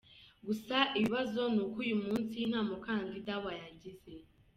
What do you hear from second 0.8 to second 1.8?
ikibazo ni uko